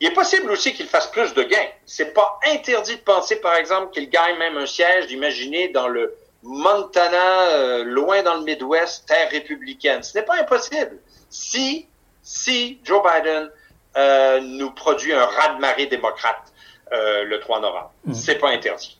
Il 0.00 0.08
est 0.08 0.12
possible 0.12 0.50
aussi 0.50 0.74
qu'il 0.74 0.86
fasse 0.86 1.08
plus 1.08 1.34
de 1.34 1.42
gains. 1.42 1.68
C'est 1.84 2.14
pas 2.14 2.38
interdit 2.46 2.96
de 2.96 3.00
penser, 3.00 3.36
par 3.36 3.56
exemple, 3.56 3.90
qu'il 3.90 4.08
gagne 4.08 4.38
même 4.38 4.56
un 4.56 4.66
siège, 4.66 5.08
d'imaginer 5.08 5.68
dans 5.68 5.88
le 5.88 6.14
Montana, 6.44 7.48
euh, 7.50 7.84
loin 7.84 8.22
dans 8.22 8.36
le 8.36 8.44
Midwest, 8.44 9.08
terre 9.08 9.28
républicaine. 9.30 10.04
Ce 10.04 10.16
n'est 10.16 10.24
pas 10.24 10.36
impossible. 10.40 10.98
Si, 11.30 11.88
si 12.22 12.78
Joe 12.84 13.02
Biden 13.02 13.50
euh, 13.98 14.40
nous 14.40 14.70
produit 14.70 15.12
un 15.12 15.24
raz-de-marée 15.24 15.86
démocrate 15.86 16.52
euh, 16.92 17.24
le 17.24 17.40
3 17.40 17.60
novembre. 17.60 17.92
Ce 18.06 18.10
mmh. 18.10 18.14
C'est 18.14 18.34
pas 18.36 18.50
interdit. 18.50 18.98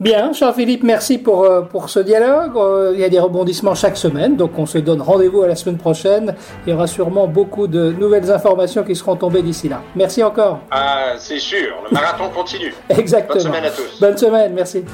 Bien, 0.00 0.32
Jean-Philippe, 0.32 0.82
merci 0.82 1.18
pour, 1.18 1.44
euh, 1.44 1.62
pour 1.62 1.88
ce 1.88 2.00
dialogue. 2.00 2.92
Il 2.94 3.00
y 3.00 3.04
a 3.04 3.08
des 3.08 3.18
rebondissements 3.18 3.74
chaque 3.74 3.96
semaine, 3.96 4.36
donc 4.36 4.58
on 4.58 4.66
se 4.66 4.78
donne 4.78 5.00
rendez-vous 5.00 5.42
à 5.42 5.48
la 5.48 5.56
semaine 5.56 5.78
prochaine. 5.78 6.34
Il 6.66 6.70
y 6.70 6.72
aura 6.72 6.86
sûrement 6.86 7.26
beaucoup 7.26 7.66
de 7.66 7.92
nouvelles 7.92 8.30
informations 8.30 8.82
qui 8.82 8.96
seront 8.96 9.16
tombées 9.16 9.42
d'ici 9.42 9.68
là. 9.68 9.82
Merci 9.94 10.22
encore. 10.22 10.60
Ah, 10.70 11.14
c'est 11.16 11.38
sûr, 11.38 11.76
le 11.84 11.94
marathon 11.94 12.28
continue. 12.34 12.74
Exactement. 12.88 13.34
Bonne 13.34 13.42
semaine 13.42 13.64
à 13.64 13.70
tous. 13.70 14.00
Bonne 14.00 14.18
semaine, 14.18 14.52
merci. 14.52 14.84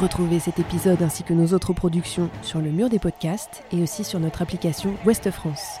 Retrouvez 0.00 0.38
cet 0.38 0.58
épisode 0.58 1.02
ainsi 1.02 1.24
que 1.24 1.34
nos 1.34 1.52
autres 1.52 1.74
productions 1.74 2.30
sur 2.42 2.60
le 2.60 2.70
mur 2.70 2.88
des 2.88 2.98
podcasts 2.98 3.62
et 3.72 3.82
aussi 3.82 4.02
sur 4.02 4.18
notre 4.18 4.40
application 4.40 4.94
Ouest 5.04 5.30
France. 5.30 5.80